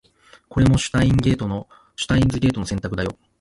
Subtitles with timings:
[0.49, 3.15] これもシュタインズゲートの選択だよ